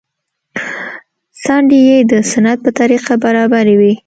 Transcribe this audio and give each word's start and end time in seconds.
څنډې 1.43 1.79
يې 1.87 1.97
د 2.11 2.13
سنت 2.31 2.57
په 2.65 2.71
طريقه 2.79 3.13
برابرې 3.23 3.75
وې. 3.79 3.93